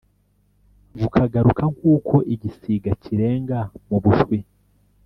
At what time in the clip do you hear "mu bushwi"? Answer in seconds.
3.87-4.37